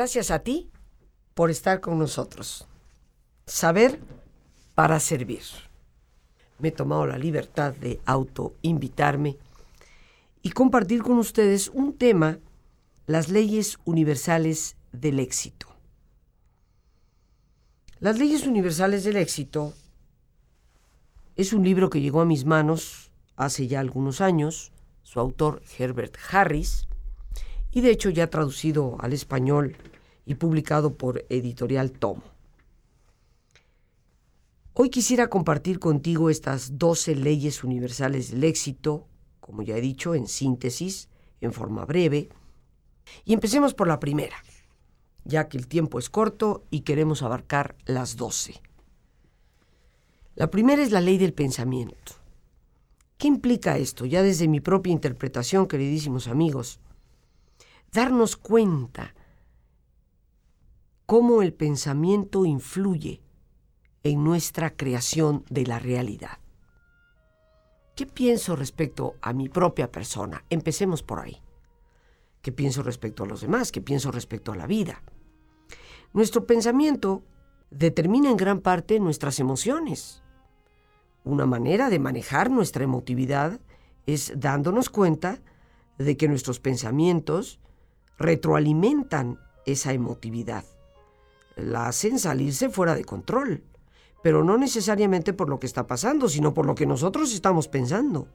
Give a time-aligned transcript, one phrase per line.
[0.00, 0.70] Gracias a ti
[1.34, 2.66] por estar con nosotros.
[3.44, 4.00] Saber
[4.74, 5.42] para servir.
[6.58, 9.36] Me he tomado la libertad de autoinvitarme
[10.40, 12.38] y compartir con ustedes un tema,
[13.04, 15.66] las leyes universales del éxito.
[17.98, 19.74] Las leyes universales del éxito
[21.36, 26.16] es un libro que llegó a mis manos hace ya algunos años, su autor Herbert
[26.30, 26.88] Harris,
[27.70, 29.76] y de hecho ya traducido al español
[30.30, 32.22] y publicado por Editorial Tomo.
[34.74, 39.08] Hoy quisiera compartir contigo estas 12 leyes universales del éxito,
[39.40, 41.08] como ya he dicho, en síntesis,
[41.40, 42.28] en forma breve,
[43.24, 44.36] y empecemos por la primera,
[45.24, 48.54] ya que el tiempo es corto y queremos abarcar las 12.
[50.36, 52.12] La primera es la ley del pensamiento.
[53.18, 54.06] ¿Qué implica esto?
[54.06, 56.78] Ya desde mi propia interpretación, queridísimos amigos,
[57.90, 59.12] darnos cuenta
[61.10, 63.20] cómo el pensamiento influye
[64.04, 66.38] en nuestra creación de la realidad.
[67.96, 70.44] ¿Qué pienso respecto a mi propia persona?
[70.50, 71.42] Empecemos por ahí.
[72.42, 73.72] ¿Qué pienso respecto a los demás?
[73.72, 75.02] ¿Qué pienso respecto a la vida?
[76.12, 77.24] Nuestro pensamiento
[77.72, 80.22] determina en gran parte nuestras emociones.
[81.24, 83.58] Una manera de manejar nuestra emotividad
[84.06, 85.40] es dándonos cuenta
[85.98, 87.58] de que nuestros pensamientos
[88.16, 90.64] retroalimentan esa emotividad.
[91.56, 93.64] La hacen salirse fuera de control,
[94.22, 98.28] pero no necesariamente por lo que está pasando, sino por lo que nosotros estamos pensando.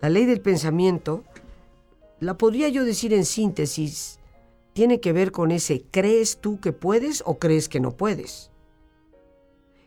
[0.00, 1.24] La ley del pensamiento,
[2.20, 4.20] la podría yo decir en síntesis,
[4.72, 8.50] tiene que ver con ese ¿crees tú que puedes o crees que no puedes?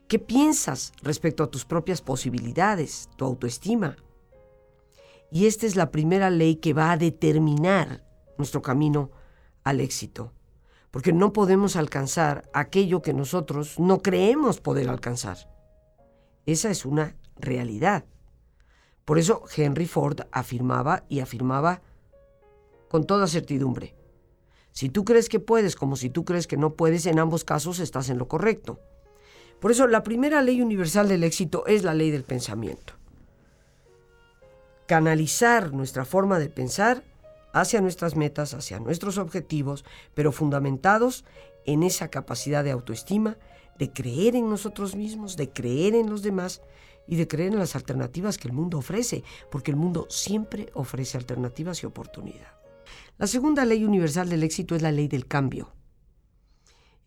[0.07, 3.97] ¿Qué piensas respecto a tus propias posibilidades, tu autoestima?
[5.31, 8.03] Y esta es la primera ley que va a determinar
[8.39, 9.11] nuestro camino
[9.63, 10.33] al éxito,
[10.91, 15.37] porque no podemos alcanzar aquello que nosotros no creemos poder alcanzar.
[16.45, 18.05] Esa es una realidad.
[19.05, 21.81] Por eso Henry Ford afirmaba y afirmaba
[22.89, 23.95] con toda certidumbre,
[24.71, 27.79] si tú crees que puedes como si tú crees que no puedes, en ambos casos
[27.79, 28.79] estás en lo correcto.
[29.59, 32.93] Por eso la primera ley universal del éxito es la ley del pensamiento.
[34.87, 37.03] Canalizar nuestra forma de pensar
[37.53, 41.25] hacia nuestras metas, hacia nuestros objetivos, pero fundamentados
[41.65, 43.37] en esa capacidad de autoestima,
[43.77, 46.61] de creer en nosotros mismos, de creer en los demás
[47.07, 51.17] y de creer en las alternativas que el mundo ofrece, porque el mundo siempre ofrece
[51.17, 52.53] alternativas y oportunidad.
[53.17, 55.73] La segunda ley universal del éxito es la ley del cambio.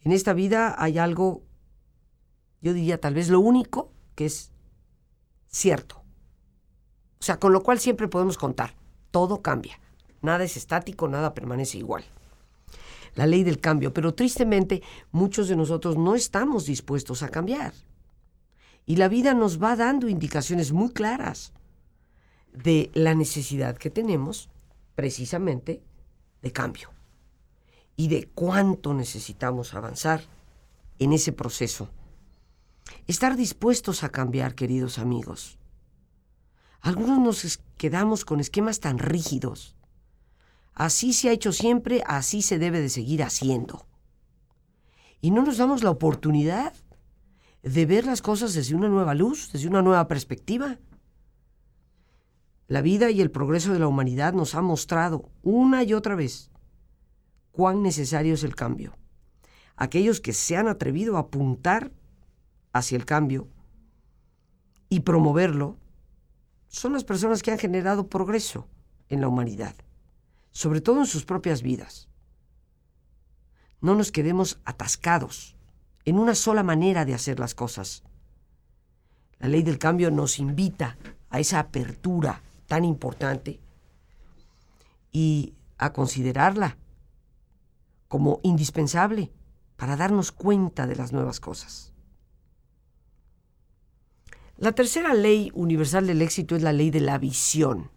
[0.01, 1.43] En esta vida hay algo
[2.63, 4.53] yo diría tal vez lo único que es
[5.49, 5.97] cierto.
[7.21, 8.77] O sea, con lo cual siempre podemos contar.
[9.11, 9.81] Todo cambia.
[10.23, 12.05] Nada es estático, nada permanece igual.
[13.15, 13.93] La ley del cambio.
[13.93, 17.75] Pero tristemente muchos de nosotros no estamos dispuestos a cambiar.
[18.87, 21.53] Y la vida nos va dando indicaciones muy claras
[22.53, 24.49] de la necesidad que tenemos
[24.95, 25.83] precisamente
[26.43, 26.91] de cambio
[27.97, 30.23] y de cuánto necesitamos avanzar
[30.99, 31.89] en ese proceso
[33.07, 35.59] Estar dispuestos a cambiar, queridos amigos.
[36.81, 39.77] Algunos nos quedamos con esquemas tan rígidos.
[40.75, 43.87] Así se ha hecho siempre, así se debe de seguir haciendo.
[45.21, 46.73] Y no nos damos la oportunidad
[47.63, 50.79] de ver las cosas desde una nueva luz, desde una nueva perspectiva.
[52.67, 56.51] La vida y el progreso de la humanidad nos ha mostrado una y otra vez
[57.53, 58.97] cuán necesario es el cambio.
[59.77, 61.93] Aquellos que se han atrevido a apuntar
[62.73, 63.49] hacia el cambio
[64.89, 65.77] y promoverlo
[66.69, 68.67] son las personas que han generado progreso
[69.09, 69.75] en la humanidad,
[70.53, 72.09] sobre todo en sus propias vidas.
[73.81, 75.57] No nos quedemos atascados
[76.05, 78.05] en una sola manera de hacer las cosas.
[79.39, 80.97] La ley del cambio nos invita
[81.31, 83.61] a esa apertura tan importante
[85.11, 86.77] y a considerarla
[88.09, 89.33] como indispensable
[89.77, 91.93] para darnos cuenta de las nuevas cosas.
[94.57, 97.91] La tercera ley universal del éxito es la ley de la visión.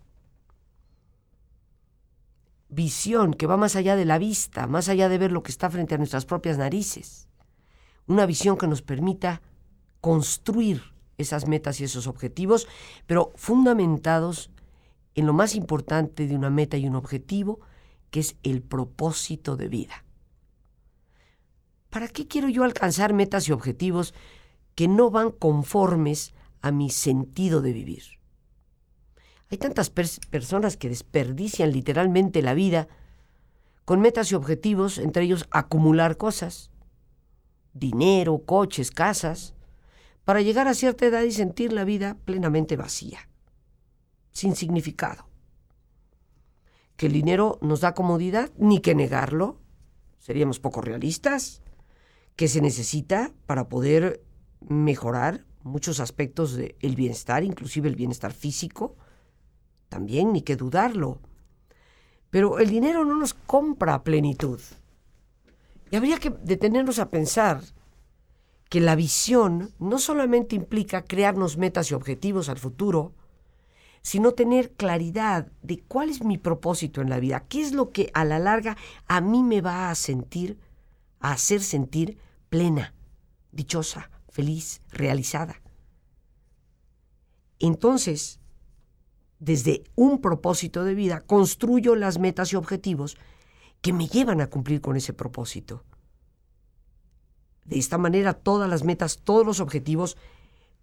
[2.76, 5.70] Visión que va más allá de la vista, más allá de ver lo que está
[5.70, 7.30] frente a nuestras propias narices.
[8.08, 9.42] Una visión que nos permita
[10.02, 10.82] construir
[11.18, 12.68] esas metas y esos objetivos,
[13.08, 14.52] pero fundamentados
[15.16, 17.62] en lo más importante de una meta y un objetivo,
[18.12, 20.04] que es el propósito de vida.
[21.90, 24.14] ¿Para qué quiero yo alcanzar metas y objetivos
[24.76, 28.04] que no van conformes a mi sentido de vivir.
[29.52, 32.88] Hay tantas personas que desperdician literalmente la vida
[33.86, 36.72] con metas y objetivos, entre ellos acumular cosas,
[37.74, 39.54] dinero, coches, casas,
[40.24, 43.30] para llegar a cierta edad y sentir la vida plenamente vacía,
[44.32, 45.30] sin significado.
[46.98, 49.60] Que el dinero nos da comodidad, ni que negarlo,
[50.18, 51.62] seríamos poco realistas,
[52.36, 54.24] que se necesita para poder
[54.62, 58.98] mejorar muchos aspectos del bienestar, inclusive el bienestar físico,
[59.90, 61.20] también ni que dudarlo.
[62.30, 64.60] Pero el dinero no nos compra plenitud.
[65.92, 67.62] Y habría que detenernos a pensar
[68.70, 73.14] que la visión no solamente implica crearnos metas y objetivos al futuro,
[74.02, 78.12] sino tener claridad de cuál es mi propósito en la vida, qué es lo que
[78.14, 78.78] a la larga
[79.08, 80.60] a mí me va a sentir,
[81.20, 82.18] a hacer sentir
[82.50, 82.94] plena,
[83.52, 85.62] dichosa, feliz, realizada.
[87.60, 88.40] Entonces,
[89.40, 93.18] desde un propósito de vida, construyo las metas y objetivos
[93.82, 95.84] que me llevan a cumplir con ese propósito.
[97.66, 100.18] De esta manera, todas las metas, todos los objetivos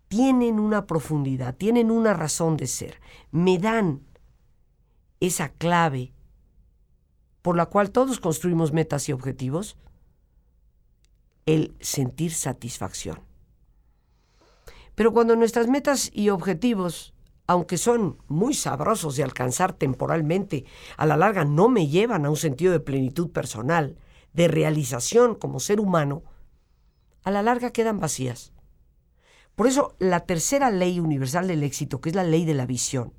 [0.08, 3.00] tienen una profundidad, tienen una razón de ser,
[3.30, 4.02] me dan
[5.20, 6.12] esa clave
[7.40, 9.76] por la cual todos construimos metas y objetivos,
[11.46, 13.20] el sentir satisfacción.
[14.94, 17.14] Pero cuando nuestras metas y objetivos
[17.46, 20.64] aunque son muy sabrosos de alcanzar temporalmente,
[20.96, 23.96] a la larga no me llevan a un sentido de plenitud personal,
[24.32, 26.22] de realización como ser humano,
[27.24, 28.52] a la larga quedan vacías.
[29.54, 33.12] Por eso la tercera ley universal del éxito, que es la ley de la visión,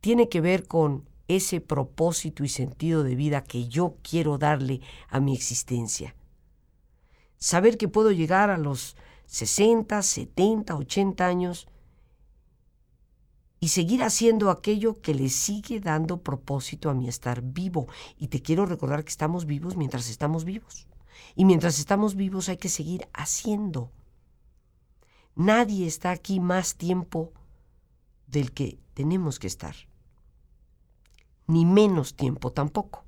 [0.00, 5.18] tiene que ver con ese propósito y sentido de vida que yo quiero darle a
[5.18, 6.14] mi existencia.
[7.38, 8.96] Saber que puedo llegar a los
[9.26, 11.68] 60, 70, 80 años
[13.66, 17.88] y seguir haciendo aquello que le sigue dando propósito a mi estar vivo.
[18.16, 20.86] Y te quiero recordar que estamos vivos mientras estamos vivos.
[21.34, 23.90] Y mientras estamos vivos hay que seguir haciendo.
[25.34, 27.32] Nadie está aquí más tiempo
[28.28, 29.74] del que tenemos que estar.
[31.48, 33.04] Ni menos tiempo tampoco.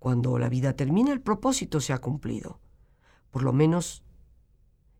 [0.00, 2.58] Cuando la vida termina, el propósito se ha cumplido.
[3.30, 4.02] Por lo menos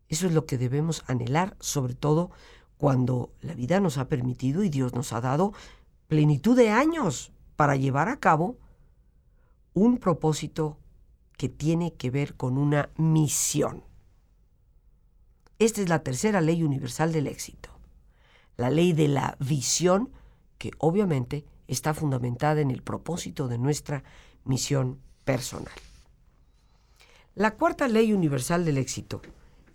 [0.07, 2.31] eso es lo que debemos anhelar, sobre todo
[2.77, 5.53] cuando la vida nos ha permitido y Dios nos ha dado
[6.07, 8.57] plenitud de años para llevar a cabo
[9.73, 10.77] un propósito
[11.37, 13.83] que tiene que ver con una misión.
[15.59, 17.69] Esta es la tercera ley universal del éxito,
[18.57, 20.11] la ley de la visión
[20.57, 24.03] que obviamente está fundamentada en el propósito de nuestra
[24.45, 25.73] misión personal.
[27.35, 29.21] La cuarta ley universal del éxito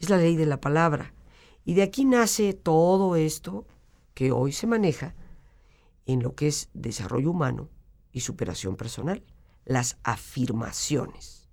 [0.01, 1.13] es la ley de la palabra,
[1.65, 3.67] y de aquí nace todo esto
[4.15, 5.15] que hoy se maneja
[6.07, 7.69] en lo que es desarrollo humano
[8.13, 9.23] y superación personal,
[9.65, 11.49] las afirmaciones.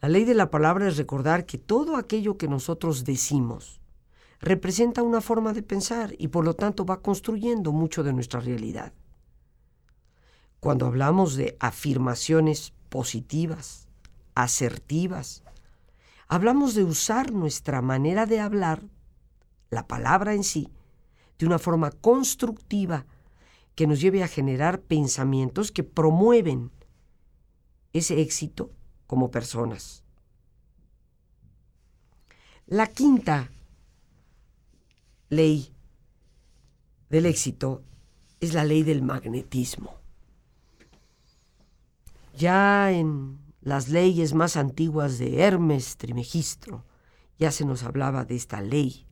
[0.00, 3.80] La ley de la palabra es recordar que todo aquello que nosotros decimos
[4.40, 8.92] representa una forma de pensar y por lo tanto va construyendo mucho de nuestra realidad.
[10.60, 13.88] Cuando hablamos de afirmaciones positivas,
[14.34, 15.42] asertivas,
[16.28, 18.82] hablamos de usar nuestra manera de hablar,
[19.70, 20.68] la palabra en sí,
[21.38, 23.06] de una forma constructiva
[23.74, 26.70] que nos lleve a generar pensamientos que promueven
[27.92, 28.70] ese éxito
[29.06, 30.02] como personas.
[32.66, 33.50] La quinta
[35.28, 35.72] ley
[37.10, 37.82] del éxito
[38.40, 39.94] es la ley del magnetismo.
[42.36, 46.84] Ya en las leyes más antiguas de Hermes Trimegistro,
[47.36, 49.08] ya se nos hablaba de esta ley.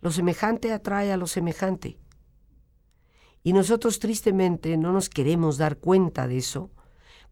[0.00, 1.98] Lo semejante atrae a lo semejante.
[3.42, 6.70] Y nosotros tristemente no nos queremos dar cuenta de eso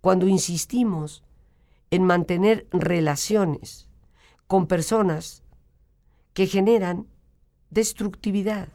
[0.03, 1.25] cuando insistimos
[1.91, 3.89] en mantener relaciones
[4.47, 5.45] con personas
[6.35, 7.07] que generan
[7.71, 8.69] destructividad,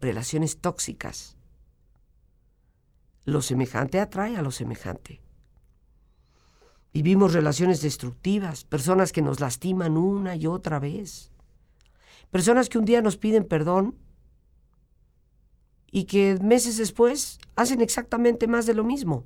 [0.00, 1.36] relaciones tóxicas.
[3.26, 5.27] Lo semejante atrae a lo semejante.
[6.92, 11.30] Vivimos relaciones destructivas, personas que nos lastiman una y otra vez,
[12.30, 13.94] personas que un día nos piden perdón
[15.90, 19.24] y que meses después hacen exactamente más de lo mismo.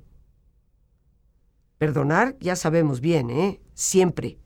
[1.77, 3.61] Perdonar, ya sabemos bien, ¿eh?
[3.73, 4.37] Siempre.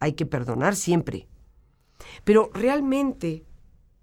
[0.00, 1.28] Hay que perdonar siempre.
[2.24, 3.44] Pero realmente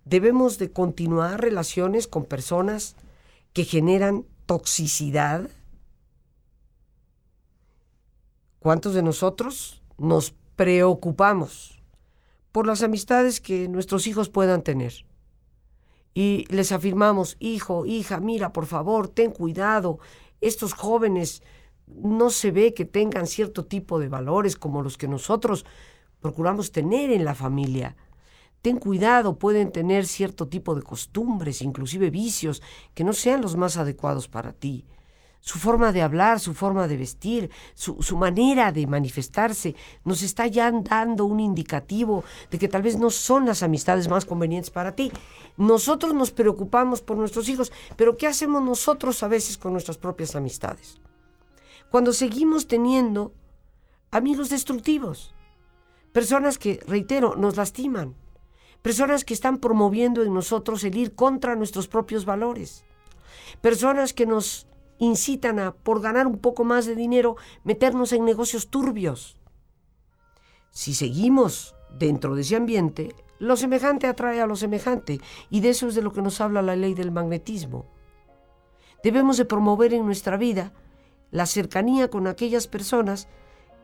[0.04, 2.96] debemos de continuar relaciones con personas
[3.54, 5.50] que generan toxicidad
[8.66, 11.84] ¿Cuántos de nosotros nos preocupamos
[12.52, 15.06] por las amistades que nuestros hijos puedan tener?
[16.16, 20.00] Y les afirmamos, hijo, hija, mira, por favor, ten cuidado,
[20.42, 21.44] estos jóvenes
[21.86, 25.64] no se ve que tengan cierto tipo de valores como los que nosotros
[26.20, 27.96] procuramos tener en la familia.
[28.64, 32.64] Ten cuidado, pueden tener cierto tipo de costumbres, inclusive vicios,
[32.96, 34.86] que no sean los más adecuados para ti.
[35.46, 40.72] Su forma de hablar, su forma de vestir, su, manera de manifestarse, nos está ya
[40.72, 45.12] dando un indicativo de que tal vez no son las amistades más convenientes para ti.
[45.56, 50.36] Nosotros nos preocupamos por nuestros hijos, pero ¿qué hacemos nosotros a veces con nuestras propias
[50.36, 51.00] amistades?
[51.92, 53.32] Cuando seguimos teniendo
[54.10, 55.36] amigos destructivos,
[56.12, 58.16] personas que, reitero, nos lastiman,
[58.82, 62.84] personas que están promoviendo en nosotros el ir contra nuestros propios valores,
[63.62, 64.66] personas que nos
[65.00, 69.38] incitan a, por ganar un poco más de dinero, meternos en negocios turbios.
[70.72, 75.88] Si seguimos dentro de ese ambiente, lo semejante atrae a lo semejante, y de eso
[75.88, 77.86] es de lo que nos habla la ley del magnetismo.
[79.04, 80.74] Debemos de promover en nuestra vida
[81.32, 83.28] la cercanía con aquellas personas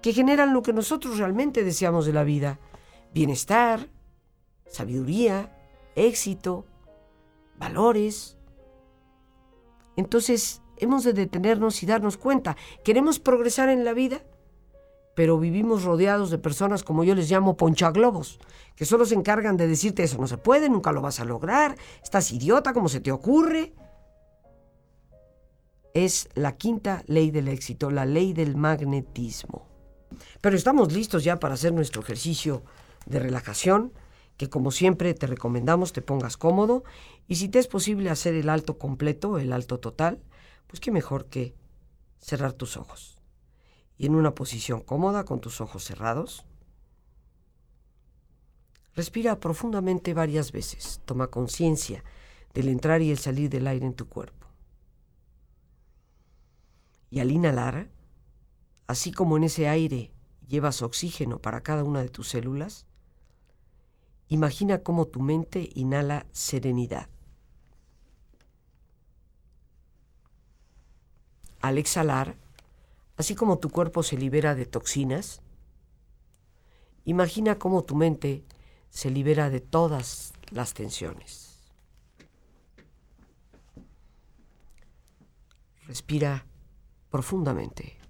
[0.01, 2.59] que generan lo que nosotros realmente deseamos de la vida,
[3.13, 3.87] bienestar,
[4.65, 5.55] sabiduría,
[5.95, 6.65] éxito,
[7.57, 8.37] valores.
[9.95, 14.21] Entonces hemos de detenernos y darnos cuenta, queremos progresar en la vida,
[15.15, 18.39] pero vivimos rodeados de personas como yo les llamo ponchaglobos,
[18.75, 21.77] que solo se encargan de decirte eso no se puede, nunca lo vas a lograr,
[22.03, 23.73] estás idiota, ¿cómo se te ocurre?
[25.93, 29.67] Es la quinta ley del éxito, la ley del magnetismo.
[30.41, 32.63] Pero estamos listos ya para hacer nuestro ejercicio
[33.05, 33.93] de relajación
[34.37, 36.83] que como siempre te recomendamos te pongas cómodo
[37.27, 40.19] y si te es posible hacer el alto completo, el alto total,
[40.71, 41.53] pues qué mejor que
[42.17, 43.19] cerrar tus ojos.
[43.97, 46.45] Y en una posición cómoda con tus ojos cerrados,
[48.95, 52.03] respira profundamente varias veces, toma conciencia
[52.55, 54.47] del entrar y el salir del aire en tu cuerpo.
[57.11, 57.91] Y al inhalar,
[58.87, 60.11] así como en ese aire
[60.47, 62.87] llevas oxígeno para cada una de tus células,
[64.31, 67.09] Imagina cómo tu mente inhala serenidad.
[71.61, 72.35] Al exhalar,
[73.17, 75.41] así como tu cuerpo se libera de toxinas,
[77.05, 78.43] imagina cómo tu mente
[78.89, 81.59] se libera de todas las tensiones.
[85.87, 86.45] Respira
[87.09, 88.01] profundamente.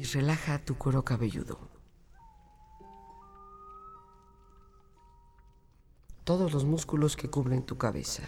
[0.00, 1.69] y relaja tu cuero cabelludo.
[6.30, 8.22] Todos los músculos que cubren tu cabeza.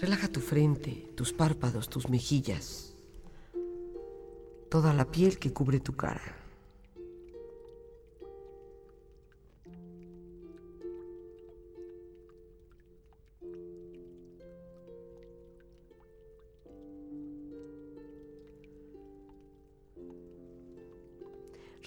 [0.00, 2.94] Relaja tu frente, tus párpados, tus mejillas,
[4.70, 6.37] toda la piel que cubre tu cara.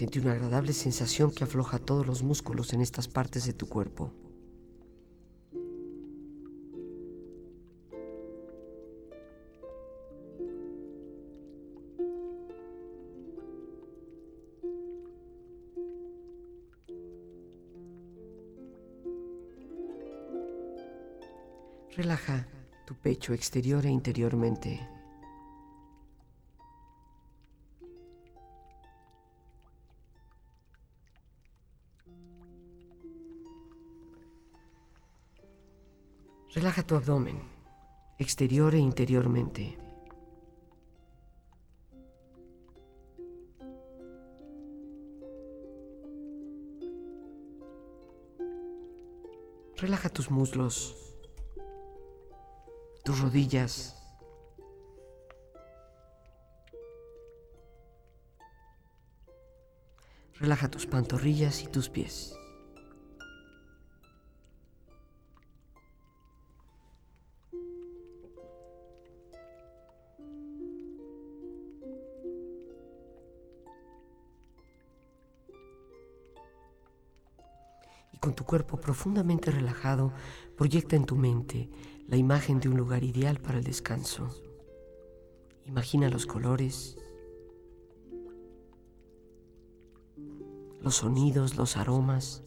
[0.00, 4.10] Siente una agradable sensación que afloja todos los músculos en estas partes de tu cuerpo.
[21.94, 22.48] Relaja
[22.86, 24.80] tu pecho exterior e interiormente.
[36.90, 37.40] Tu abdomen,
[38.18, 39.78] exterior e interiormente.
[49.76, 50.96] Relaja tus muslos,
[53.04, 53.94] tus rodillas.
[60.40, 62.39] Relaja tus pantorrillas y tus pies.
[78.20, 80.12] Con tu cuerpo profundamente relajado,
[80.56, 81.70] proyecta en tu mente
[82.06, 84.28] la imagen de un lugar ideal para el descanso.
[85.64, 86.98] Imagina los colores,
[90.80, 92.42] los sonidos, los aromas.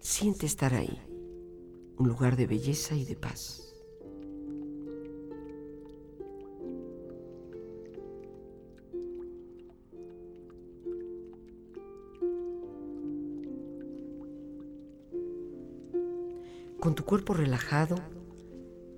[0.00, 1.02] Siente estar ahí,
[1.98, 3.67] un lugar de belleza y de paz.
[16.88, 17.96] Con tu cuerpo relajado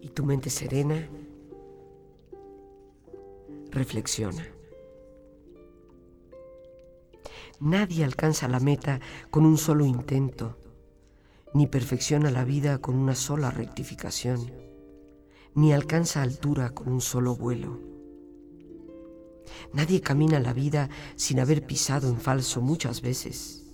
[0.01, 1.09] y tu mente serena,
[3.73, 4.47] reflexiona.
[7.59, 9.01] Nadie alcanza la meta
[9.33, 10.57] con un solo intento,
[11.53, 14.53] ni perfecciona la vida con una sola rectificación,
[15.57, 17.81] ni alcanza altura con un solo vuelo.
[19.73, 23.70] Nadie camina la vida sin haber pisado en falso muchas veces.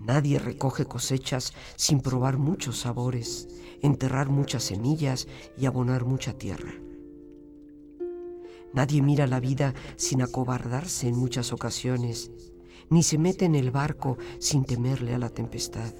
[0.00, 3.48] Nadie recoge cosechas sin probar muchos sabores,
[3.82, 6.72] enterrar muchas semillas y abonar mucha tierra.
[8.72, 12.30] Nadie mira la vida sin acobardarse en muchas ocasiones,
[12.90, 15.92] ni se mete en el barco sin temerle a la tempestad,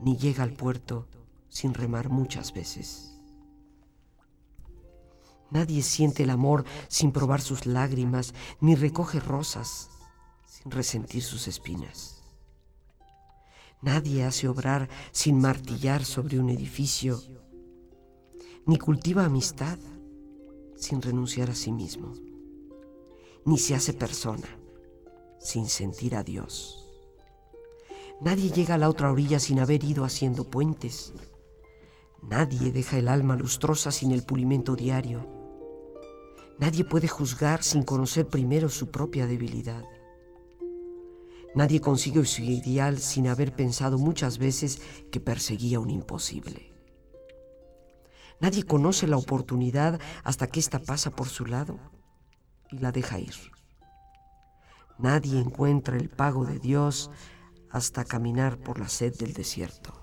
[0.00, 1.08] ni llega al puerto
[1.48, 3.12] sin remar muchas veces.
[5.50, 9.90] Nadie siente el amor sin probar sus lágrimas, ni recoge rosas
[10.46, 12.11] sin resentir sus espinas.
[13.82, 17.20] Nadie hace obrar sin martillar sobre un edificio,
[18.64, 19.76] ni cultiva amistad
[20.76, 22.12] sin renunciar a sí mismo,
[23.44, 24.46] ni se hace persona
[25.40, 26.88] sin sentir a Dios.
[28.20, 31.12] Nadie llega a la otra orilla sin haber ido haciendo puentes.
[32.22, 35.26] Nadie deja el alma lustrosa sin el pulimento diario.
[36.60, 39.82] Nadie puede juzgar sin conocer primero su propia debilidad.
[41.54, 46.72] Nadie consigue su ideal sin haber pensado muchas veces que perseguía un imposible.
[48.40, 51.78] Nadie conoce la oportunidad hasta que ésta pasa por su lado
[52.70, 53.34] y la deja ir.
[54.98, 57.10] Nadie encuentra el pago de Dios
[57.70, 60.02] hasta caminar por la sed del desierto.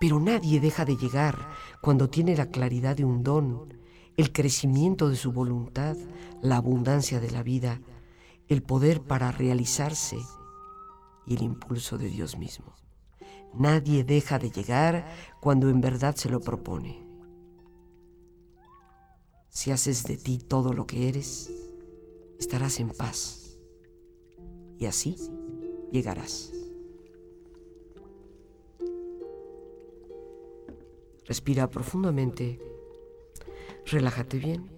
[0.00, 1.48] Pero nadie deja de llegar
[1.80, 3.74] cuando tiene la claridad de un don,
[4.16, 5.96] el crecimiento de su voluntad,
[6.42, 7.80] la abundancia de la vida
[8.48, 10.18] el poder para realizarse
[11.26, 12.74] y el impulso de Dios mismo.
[13.54, 15.06] Nadie deja de llegar
[15.40, 17.06] cuando en verdad se lo propone.
[19.48, 21.50] Si haces de ti todo lo que eres,
[22.38, 23.58] estarás en paz
[24.78, 25.16] y así
[25.90, 26.52] llegarás.
[31.26, 32.58] Respira profundamente,
[33.84, 34.77] relájate bien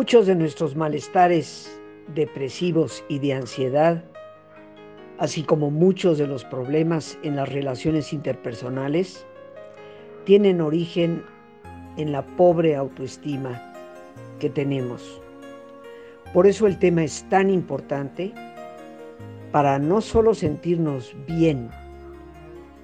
[0.00, 1.78] Muchos de nuestros malestares
[2.14, 4.02] depresivos y de ansiedad,
[5.18, 9.26] así como muchos de los problemas en las relaciones interpersonales,
[10.24, 11.22] tienen origen
[11.98, 13.60] en la pobre autoestima
[14.38, 15.20] que tenemos.
[16.32, 18.32] Por eso el tema es tan importante
[19.52, 21.68] para no solo sentirnos bien,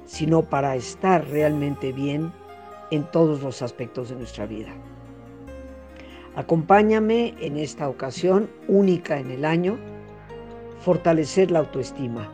[0.05, 2.31] sino para estar realmente bien
[2.91, 4.75] en todos los aspectos de nuestra vida.
[6.37, 9.79] Acompáñame en esta ocasión única en el año,
[10.81, 12.31] fortalecer la autoestima.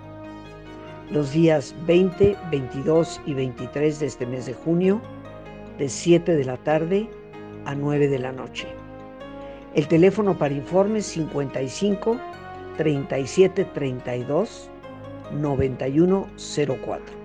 [1.13, 5.01] Los días 20, 22 y 23 de este mes de junio,
[5.79, 7.09] de 7 de la tarde
[7.65, 8.67] a 9 de la noche.
[9.77, 12.19] El teléfono para informes 55
[12.79, 14.69] 37 32
[15.31, 17.22] 91 04.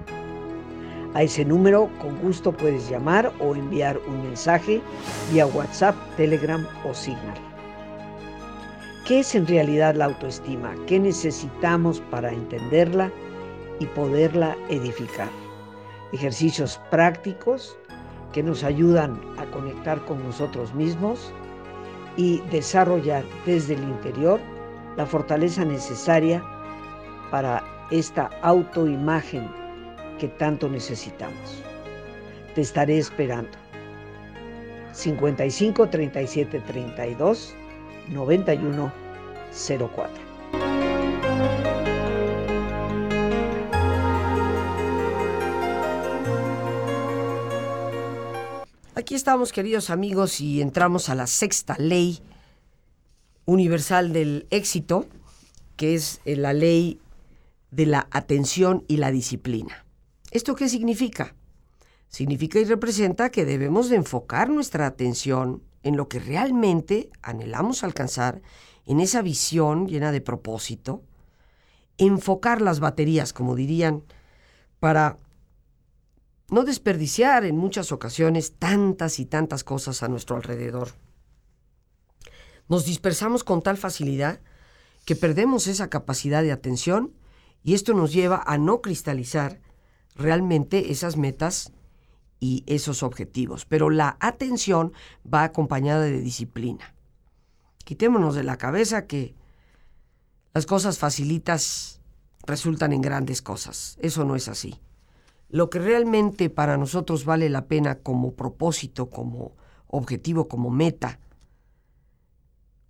[1.17, 4.79] A ese número con gusto puedes llamar o enviar un mensaje
[5.31, 7.33] vía WhatsApp, Telegram o Signal.
[9.03, 10.75] ¿Qué es en realidad la autoestima?
[10.85, 13.11] ¿Qué necesitamos para entenderla
[13.79, 15.29] y poderla edificar?
[16.11, 17.75] Ejercicios prácticos
[18.31, 21.33] que nos ayudan a conectar con nosotros mismos
[22.15, 24.39] y desarrollar desde el interior
[24.97, 26.43] la fortaleza necesaria
[27.31, 29.49] para esta autoimagen
[30.17, 31.63] que tanto necesitamos.
[32.55, 33.57] Te estaré esperando.
[34.93, 37.53] 55 37 32
[38.09, 40.27] 9104.
[48.95, 52.19] Aquí estamos, queridos amigos, y entramos a la sexta ley
[53.45, 55.05] universal del éxito,
[55.77, 56.99] que es eh, la ley
[57.71, 59.86] de la atención y la disciplina.
[60.37, 61.33] ¿Esto qué significa?
[62.09, 68.43] Significa y representa que debemos de enfocar nuestra atención en lo que realmente anhelamos alcanzar,
[68.85, 71.01] en esa visión llena de propósito,
[71.97, 74.03] enfocar las baterías, como dirían,
[74.79, 75.17] para
[76.51, 80.89] no desperdiciar en muchas ocasiones tantas y tantas cosas a nuestro alrededor.
[82.69, 84.39] Nos dispersamos con tal facilidad
[85.03, 87.15] que perdemos esa capacidad de atención
[87.63, 89.65] y esto nos lleva a no cristalizar
[90.17, 91.71] realmente esas metas
[92.39, 93.65] y esos objetivos.
[93.65, 94.93] Pero la atención
[95.31, 96.93] va acompañada de disciplina.
[97.83, 99.35] Quitémonos de la cabeza que
[100.53, 102.01] las cosas facilitas
[102.45, 103.97] resultan en grandes cosas.
[104.01, 104.79] Eso no es así
[105.49, 109.55] lo que realmente para nosotros vale la pena como propósito, como
[109.87, 111.19] objetivo, como meta,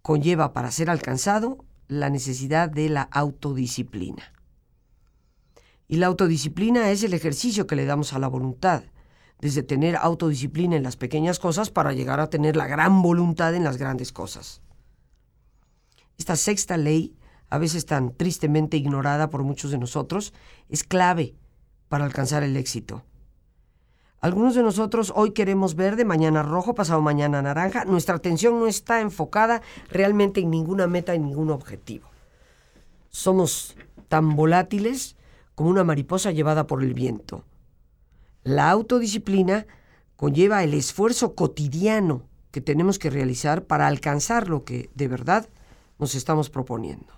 [0.02, 4.34] conlleva para ser alcanzado la necesidad de la autodisciplina.
[5.88, 8.84] Y la autodisciplina es el ejercicio que le damos a la voluntad,
[9.40, 13.64] desde tener autodisciplina en las pequeñas cosas para llegar a tener la gran voluntad en
[13.64, 14.62] las grandes cosas.
[16.18, 17.16] Esta sexta ley,
[17.50, 20.34] a veces tan tristemente ignorada por muchos de nosotros,
[20.70, 21.36] es clave
[21.88, 23.04] para alcanzar el éxito.
[24.20, 27.86] Algunos de nosotros hoy queremos verde, mañana rojo, pasado mañana naranja.
[27.86, 32.10] Nuestra atención no está enfocada realmente en ninguna meta, en ningún objetivo.
[33.10, 35.17] Somos tan volátiles
[35.58, 37.44] como una mariposa llevada por el viento.
[38.44, 39.66] La autodisciplina
[40.16, 45.50] conlleva el esfuerzo cotidiano que tenemos que realizar para alcanzar lo que de verdad
[45.98, 47.12] nos estamos proponiendo.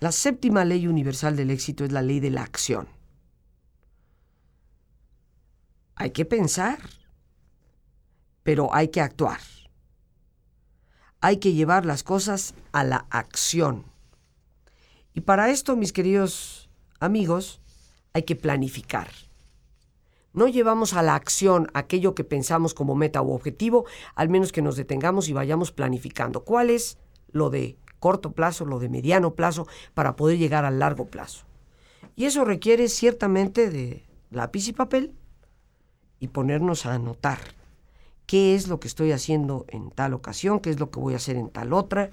[0.00, 2.88] La séptima ley universal del éxito es la ley de la acción.
[5.94, 6.80] Hay que pensar,
[8.42, 9.38] pero hay que actuar.
[11.20, 13.95] Hay que llevar las cosas a la acción.
[15.16, 17.60] Y para esto, mis queridos amigos,
[18.12, 19.08] hay que planificar.
[20.32, 24.62] No llevamos a la acción aquello que pensamos como meta u objetivo, al menos que
[24.62, 26.44] nos detengamos y vayamos planificando.
[26.44, 26.98] ¿Cuál es
[27.32, 31.44] lo de corto plazo, lo de mediano plazo, para poder llegar al largo plazo.
[32.14, 35.12] Y eso requiere ciertamente de lápiz y papel
[36.18, 37.38] y ponernos a anotar
[38.26, 41.18] qué es lo que estoy haciendo en tal ocasión, qué es lo que voy a
[41.18, 42.10] hacer en tal otra.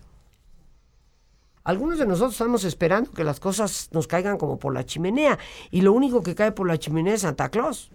[1.64, 5.40] Algunos de nosotros estamos esperando que las cosas nos caigan como por la chimenea
[5.72, 7.90] y lo único que cae por la chimenea es Santa Claus.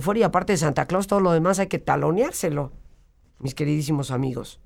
[0.00, 2.72] Fuera y aparte de Santa Claus, todo lo demás hay que taloneárselo,
[3.40, 4.60] mis queridísimos amigos.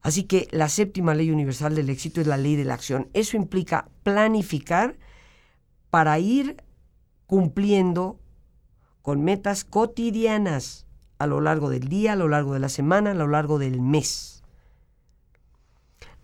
[0.00, 3.10] Así que la séptima ley universal del éxito es la ley de la acción.
[3.12, 4.96] Eso implica planificar
[5.90, 6.62] para ir
[7.26, 8.18] cumpliendo
[9.02, 10.86] con metas cotidianas
[11.18, 13.80] a lo largo del día, a lo largo de la semana, a lo largo del
[13.80, 14.37] mes.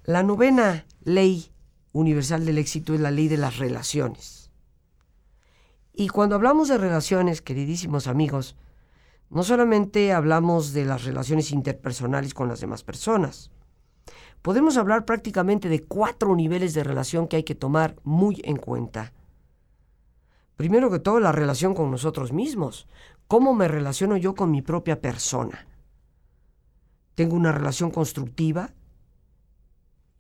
[0.06, 1.50] La novena ley
[1.92, 4.50] universal del éxito es la ley de las relaciones.
[5.94, 8.54] Y cuando hablamos de relaciones, queridísimos amigos,
[9.30, 13.50] no solamente hablamos de las relaciones interpersonales con las demás personas,
[14.42, 19.14] podemos hablar prácticamente de cuatro niveles de relación que hay que tomar muy en cuenta.
[20.56, 22.86] Primero que todo, la relación con nosotros mismos.
[23.26, 25.66] ¿Cómo me relaciono yo con mi propia persona?
[27.14, 28.74] ¿Tengo una relación constructiva?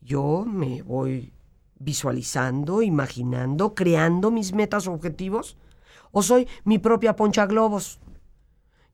[0.04, 1.32] Yo me voy
[1.78, 5.56] visualizando, imaginando, creando mis metas objetivos.
[6.12, 8.00] ¿O soy mi propia poncha globos?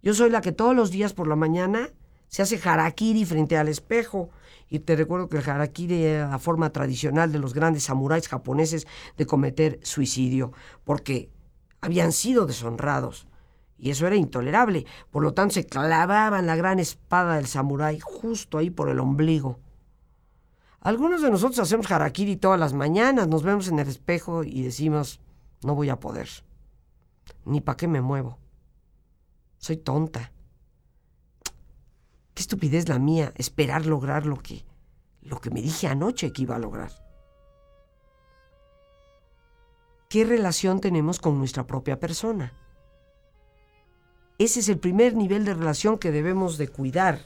[0.03, 1.91] Yo soy la que todos los días por la mañana
[2.29, 4.31] se hace harakiri frente al espejo
[4.69, 8.87] y te recuerdo que el harakiri era la forma tradicional de los grandes samuráis japoneses
[9.17, 10.53] de cometer suicidio,
[10.85, 11.29] porque
[11.81, 13.27] habían sido deshonrados.
[13.77, 14.87] Y eso era intolerable.
[15.11, 19.59] Por lo tanto, se clavaban la gran espada del samurái justo ahí por el ombligo.
[20.81, 25.21] Algunos de nosotros hacemos harakiri todas las mañanas, nos vemos en el espejo y decimos,
[25.63, 26.29] no voy a poder.
[27.45, 28.39] Ni para qué me muevo.
[29.59, 30.33] Soy tonta.
[32.35, 34.65] Qué estupidez la mía esperar lograr lo que,
[35.21, 36.91] lo que me dije anoche que iba a lograr.
[40.09, 42.55] ¿Qué relación tenemos con nuestra propia persona?
[44.39, 47.21] Ese es el primer nivel de relación que debemos de cuidar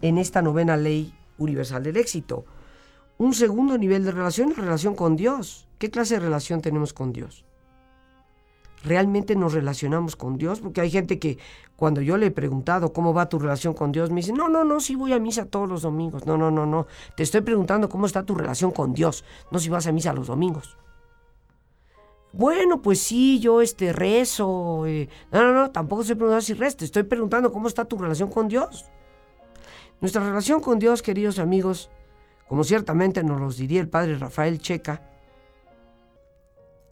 [0.00, 2.44] en esta novena ley universal del éxito.
[3.16, 5.68] Un segundo nivel de relación es la relación con Dios.
[5.78, 7.44] ¿Qué clase de relación tenemos con Dios?
[8.84, 11.38] realmente nos relacionamos con Dios, porque hay gente que
[11.76, 14.64] cuando yo le he preguntado cómo va tu relación con Dios, me dice, no, no,
[14.64, 16.26] no, sí voy a misa todos los domingos.
[16.26, 16.86] No, no, no, no.
[17.16, 20.26] Te estoy preguntando cómo está tu relación con Dios, no si vas a misa los
[20.26, 20.76] domingos.
[22.32, 24.86] Bueno, pues sí, yo este rezo.
[24.86, 27.96] Eh, no, no, no, tampoco estoy preguntando si rezo, te estoy preguntando cómo está tu
[27.96, 28.84] relación con Dios.
[30.00, 31.90] Nuestra relación con Dios, queridos amigos,
[32.46, 35.02] como ciertamente nos lo diría el padre Rafael Checa,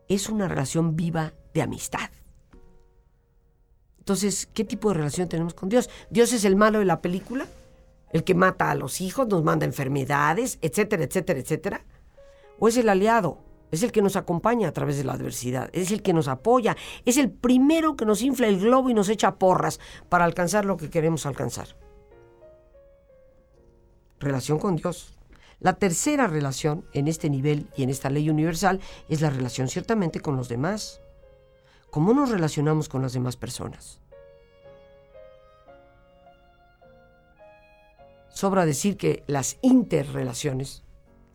[0.09, 2.11] es una relación viva de amistad.
[3.99, 5.89] Entonces, ¿qué tipo de relación tenemos con Dios?
[6.11, 7.47] ¿Dios es el malo de la película?
[8.13, 11.85] ¿El que mata a los hijos, nos manda enfermedades, etcétera, etcétera, etcétera?
[12.59, 13.39] ¿O es el aliado?
[13.71, 16.77] Es el que nos acompaña a través de la adversidad, es el que nos apoya,
[17.05, 20.77] es el primero que nos infla el globo y nos echa porras para alcanzar lo
[20.77, 21.77] que queremos alcanzar.
[24.19, 25.13] Relación con Dios.
[25.61, 30.21] La tercera relación en este nivel y en esta ley universal es la relación ciertamente
[30.21, 31.01] con los demás.
[31.91, 34.01] ¿Cómo nos relacionamos con las demás personas?
[38.31, 40.83] Sobra decir que las interrelaciones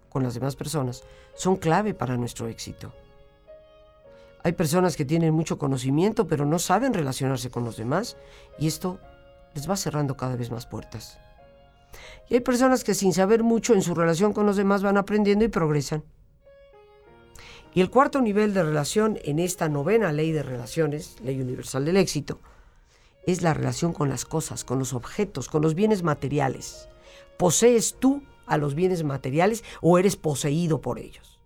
[0.09, 2.93] con las demás personas son clave para nuestro éxito.
[4.43, 8.17] Hay personas que tienen mucho conocimiento pero no saben relacionarse con los demás
[8.59, 8.99] y esto
[9.55, 11.19] les va cerrando cada vez más puertas.
[12.29, 15.45] Y hay personas que sin saber mucho en su relación con los demás van aprendiendo
[15.45, 16.03] y progresan.
[17.73, 21.97] Y el cuarto nivel de relación en esta novena ley de relaciones, ley universal del
[21.97, 22.39] éxito,
[23.25, 26.89] es la relación con las cosas, con los objetos, con los bienes materiales.
[27.37, 31.39] ¿Posees tú a los bienes materiales o eres poseído por ellos?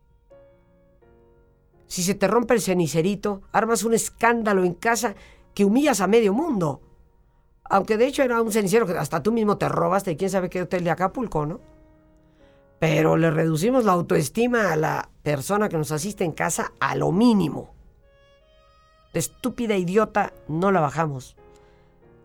[1.87, 5.15] Si se te rompe el cenicerito, armas un escándalo en casa
[5.53, 6.81] que humillas a medio mundo.
[7.69, 10.49] Aunque de hecho era un cenicero que hasta tú mismo te robaste de quién sabe
[10.49, 11.59] qué hotel de Acapulco, ¿no?
[12.79, 17.11] Pero le reducimos la autoestima a la persona que nos asiste en casa a lo
[17.11, 17.73] mínimo.
[19.13, 21.35] De estúpida idiota no la bajamos.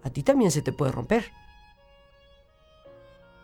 [0.02, 1.30] A ti también se te puede romper.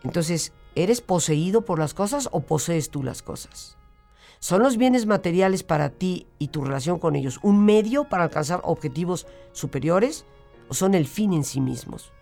[0.02, 3.78] Entonces, ¿eres poseído por las cosas o posees tú las cosas?
[4.38, 8.60] ¿Son los bienes materiales para ti y tu relación con ellos un medio para alcanzar
[8.64, 10.26] objetivos superiores
[10.68, 12.12] o son el fin en sí mismos?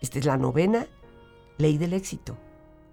[0.00, 0.86] Esta es la novena
[1.58, 2.36] ley del éxito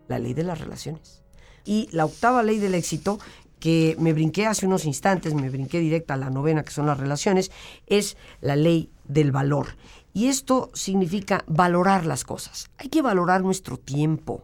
[0.07, 1.21] la ley de las relaciones.
[1.63, 3.19] Y la octava ley del éxito,
[3.59, 6.99] que me brinqué hace unos instantes, me brinqué directa a la novena, que son las
[6.99, 7.51] relaciones,
[7.87, 9.75] es la ley del valor.
[10.13, 12.69] Y esto significa valorar las cosas.
[12.77, 14.43] Hay que valorar nuestro tiempo,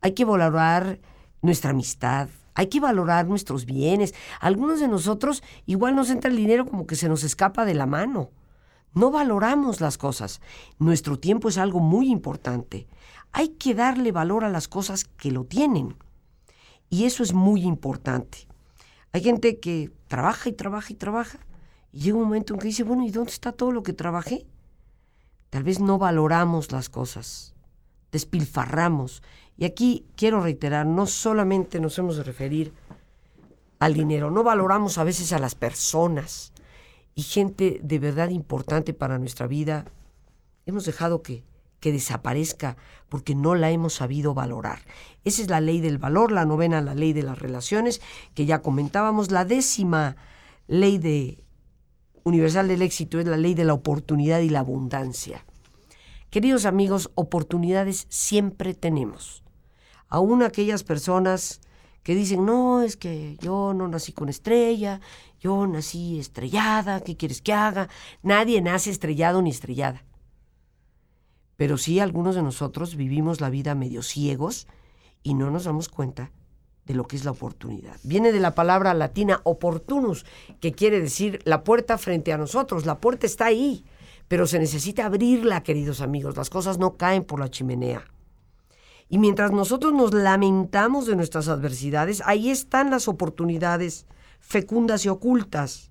[0.00, 1.00] hay que valorar
[1.42, 4.14] nuestra amistad, hay que valorar nuestros bienes.
[4.40, 7.86] Algunos de nosotros igual nos entra el dinero como que se nos escapa de la
[7.86, 8.30] mano.
[8.96, 10.40] No valoramos las cosas.
[10.78, 12.86] Nuestro tiempo es algo muy importante.
[13.30, 15.94] Hay que darle valor a las cosas que lo tienen.
[16.88, 18.48] Y eso es muy importante.
[19.12, 21.38] Hay gente que trabaja y trabaja y trabaja.
[21.92, 24.46] Y llega un momento en que dice, bueno, ¿y dónde está todo lo que trabajé?
[25.50, 27.54] Tal vez no valoramos las cosas,
[28.12, 29.22] despilfarramos.
[29.58, 32.72] Y aquí quiero reiterar, no solamente nos hemos de referir
[33.78, 36.54] al dinero, no valoramos a veces a las personas
[37.16, 39.86] y gente de verdad importante para nuestra vida.
[40.66, 41.42] Hemos dejado que
[41.80, 42.76] que desaparezca
[43.08, 44.80] porque no la hemos sabido valorar.
[45.24, 48.00] Esa es la ley del valor, la novena, la ley de las relaciones,
[48.34, 49.30] que ya comentábamos.
[49.30, 50.16] La décima
[50.66, 51.44] ley de
[52.24, 55.44] universal del éxito es la ley de la oportunidad y la abundancia.
[56.30, 59.44] Queridos amigos, oportunidades siempre tenemos.
[60.08, 61.60] Aún aquellas personas
[62.06, 65.00] que dicen, no, es que yo no nací con estrella,
[65.40, 67.88] yo nací estrellada, ¿qué quieres que haga?
[68.22, 70.06] Nadie nace estrellado ni estrellada
[71.56, 74.66] pero sí algunos de nosotros vivimos la vida medio ciegos
[75.22, 76.30] y no nos damos cuenta
[76.84, 77.96] de lo que es la oportunidad.
[78.04, 80.24] Viene de la palabra latina opportunus,
[80.60, 82.86] que quiere decir la puerta frente a nosotros.
[82.86, 83.84] La puerta está ahí,
[84.28, 86.36] pero se necesita abrirla, queridos amigos.
[86.36, 88.04] Las cosas no caen por la chimenea.
[89.08, 94.06] Y mientras nosotros nos lamentamos de nuestras adversidades, ahí están las oportunidades
[94.40, 95.90] fecundas y ocultas.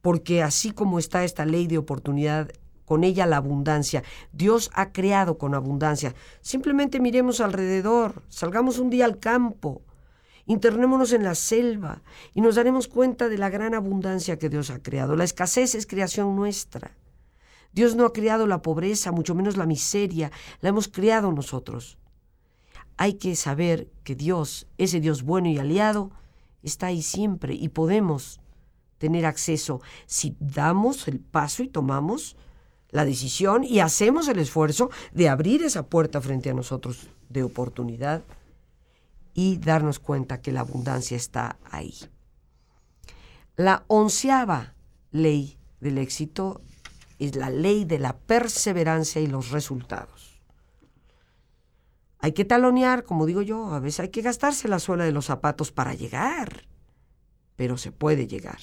[0.00, 2.50] Porque así como está esta ley de oportunidad
[2.84, 4.02] con ella la abundancia.
[4.32, 6.14] Dios ha creado con abundancia.
[6.40, 9.82] Simplemente miremos alrededor, salgamos un día al campo,
[10.46, 12.02] internémonos en la selva
[12.34, 15.16] y nos daremos cuenta de la gran abundancia que Dios ha creado.
[15.16, 16.92] La escasez es creación nuestra.
[17.74, 21.98] Dios no ha creado la pobreza, mucho menos la miseria, la hemos creado nosotros.
[22.96, 26.12] Hay que saber que Dios, ese Dios bueno y aliado,
[26.62, 28.40] está ahí siempre y podemos
[28.98, 32.36] tener acceso si damos el paso y tomamos
[32.90, 38.22] la decisión y hacemos el esfuerzo de abrir esa puerta frente a nosotros de oportunidad
[39.34, 41.94] y darnos cuenta que la abundancia está ahí.
[43.56, 44.74] La onceava
[45.10, 46.62] ley del éxito
[47.18, 50.42] es la ley de la perseverancia y los resultados.
[52.18, 55.26] Hay que talonear, como digo yo, a veces hay que gastarse la suela de los
[55.26, 56.66] zapatos para llegar,
[57.54, 58.58] pero se puede llegar.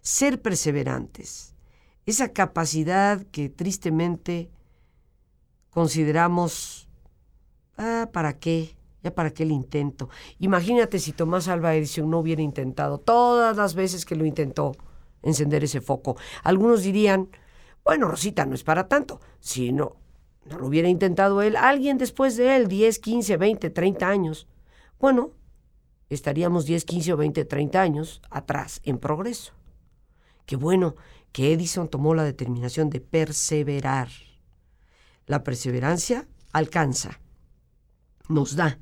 [0.00, 1.54] Ser perseverantes,
[2.06, 4.50] esa capacidad que tristemente
[5.70, 6.88] consideramos,
[7.76, 8.76] ah, ¿para qué?
[9.02, 10.08] Ya para qué el intento.
[10.38, 14.72] Imagínate si Tomás Alba Edison no hubiera intentado todas las veces que lo intentó
[15.22, 16.16] encender ese foco.
[16.42, 17.28] Algunos dirían,
[17.84, 19.20] bueno, Rosita, no es para tanto.
[19.40, 19.96] Si no,
[20.46, 24.48] no lo hubiera intentado él, alguien después de él, 10, 15, 20, 30 años.
[24.98, 25.32] Bueno,
[26.08, 29.52] estaríamos 10, 15 o 20, 30 años atrás en progreso.
[30.46, 30.94] Qué bueno
[31.32, 34.08] que Edison tomó la determinación de perseverar.
[35.26, 37.20] La perseverancia alcanza,
[38.28, 38.78] nos da.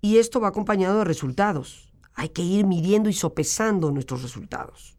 [0.00, 1.92] Y esto va acompañado de resultados.
[2.14, 4.96] Hay que ir midiendo y sopesando nuestros resultados.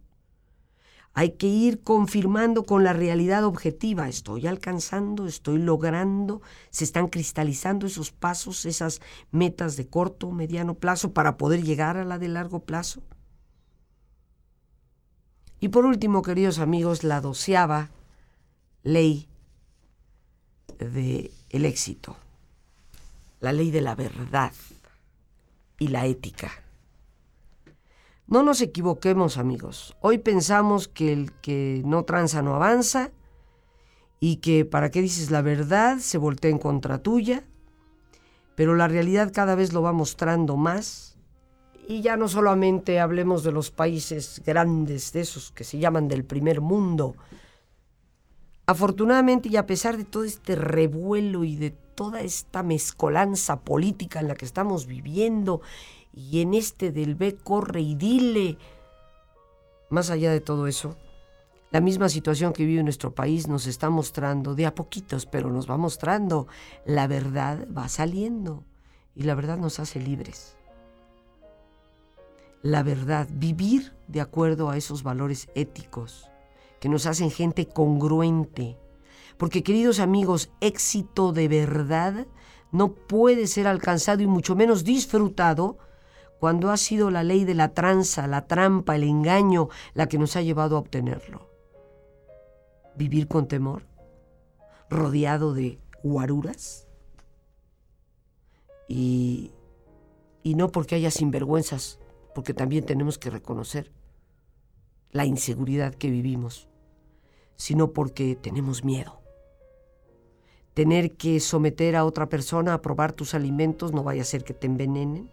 [1.15, 4.10] Hay que ir confirmando con la realidad objetiva.
[4.10, 8.99] Estoy alcanzando, estoy logrando, se están cristalizando esos pasos, esas
[9.30, 13.04] metas de corto, mediano plazo para poder llegar a la de largo plazo.
[15.60, 17.91] Y por último, queridos amigos, la doceava
[18.82, 19.30] ley
[20.80, 22.17] del el éxito,
[23.39, 24.52] la ley de la verdad
[25.78, 26.62] y la ética.
[28.27, 29.95] No nos equivoquemos, amigos.
[30.01, 33.12] Hoy pensamos que el que no tranza no avanza
[34.19, 37.43] y que para qué dices la verdad se voltea en contra tuya,
[38.55, 41.17] pero la realidad cada vez lo va mostrando más.
[41.88, 46.23] Y ya no solamente hablemos de los países grandes, de esos que se llaman del
[46.23, 47.15] primer mundo,
[48.65, 54.29] Afortunadamente y a pesar de todo este revuelo y de toda esta mezcolanza política en
[54.29, 55.62] la que estamos viviendo
[56.13, 58.58] y en este del ve, corre y dile,
[59.89, 60.95] más allá de todo eso,
[61.71, 65.69] la misma situación que vive nuestro país nos está mostrando de a poquitos, pero nos
[65.69, 66.47] va mostrando,
[66.86, 68.63] la verdad va saliendo
[69.15, 70.56] y la verdad nos hace libres.
[72.62, 76.30] La verdad, vivir de acuerdo a esos valores éticos
[76.80, 78.78] que nos hacen gente congruente.
[79.38, 82.28] Porque queridos amigos, éxito de verdad
[82.71, 85.78] no puede ser alcanzado y mucho menos disfrutado
[86.43, 90.36] cuando ha sido la ley de la tranza, la trampa, el engaño la que nos
[90.36, 91.47] ha llevado a obtenerlo.
[92.97, 93.84] Vivir con temor,
[94.89, 96.86] rodeado de guaruras.
[98.89, 99.53] Y,
[100.43, 101.97] y no porque haya sinvergüenzas,
[102.36, 103.93] porque también tenemos que reconocer
[105.12, 106.67] la inseguridad que vivimos
[107.56, 109.21] sino porque tenemos miedo.
[110.73, 114.53] Tener que someter a otra persona a probar tus alimentos no vaya a ser que
[114.53, 115.32] te envenenen.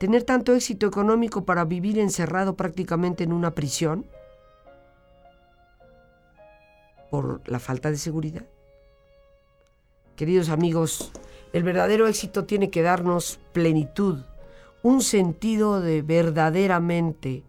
[0.00, 4.06] Tener tanto éxito económico para vivir encerrado prácticamente en una prisión
[7.10, 8.46] por la falta de seguridad.
[10.16, 11.12] Queridos amigos,
[11.52, 14.20] el verdadero éxito tiene que darnos plenitud,
[14.82, 17.44] un sentido de verdaderamente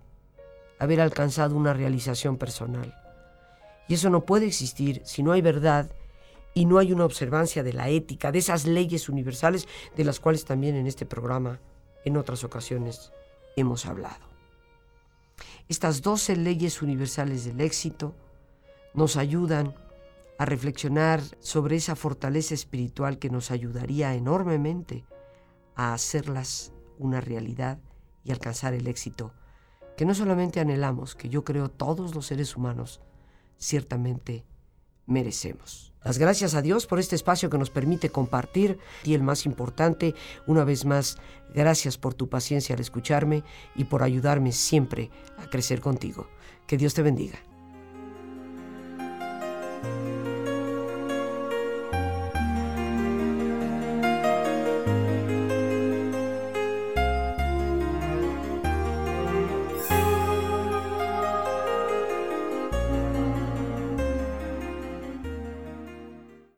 [0.77, 2.93] haber alcanzado una realización personal.
[3.87, 5.89] Y eso no puede existir si no hay verdad
[6.53, 10.43] y no hay una observancia de la ética, de esas leyes universales de las cuales
[10.43, 11.61] también en este programa
[12.05, 13.11] en otras ocasiones
[13.55, 14.25] hemos hablado.
[15.67, 18.15] Estas doce leyes universales del éxito
[18.93, 19.73] nos ayudan
[20.37, 25.05] a reflexionar sobre esa fortaleza espiritual que nos ayudaría enormemente
[25.75, 27.79] a hacerlas una realidad
[28.23, 29.33] y alcanzar el éxito
[29.95, 33.01] que no solamente anhelamos, que yo creo todos los seres humanos
[33.57, 34.45] ciertamente
[35.05, 35.90] merecemos.
[36.03, 40.15] Las gracias a Dios por este espacio que nos permite compartir y el más importante,
[40.47, 41.17] una vez más,
[41.53, 43.43] gracias por tu paciencia al escucharme
[43.75, 46.27] y por ayudarme siempre a crecer contigo.
[46.65, 47.39] Que Dios te bendiga.